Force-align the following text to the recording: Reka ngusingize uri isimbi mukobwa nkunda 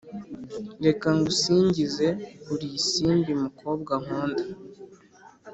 Reka 0.85 1.07
ngusingize 1.17 2.07
uri 2.53 2.67
isimbi 2.79 3.31
mukobwa 3.43 3.93
nkunda 4.03 4.43